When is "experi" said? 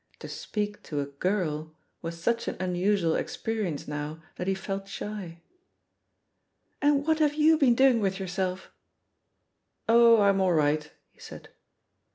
3.11-3.67